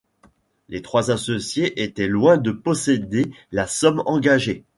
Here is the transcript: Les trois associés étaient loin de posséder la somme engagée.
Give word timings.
Les 0.67 0.81
trois 0.81 1.11
associés 1.11 1.79
étaient 1.83 2.07
loin 2.07 2.39
de 2.39 2.49
posséder 2.51 3.29
la 3.51 3.67
somme 3.67 4.01
engagée. 4.07 4.63